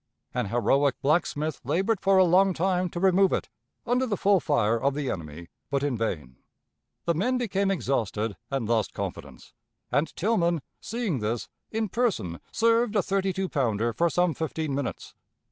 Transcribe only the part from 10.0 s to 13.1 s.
Tilghman, seeing this, in person served a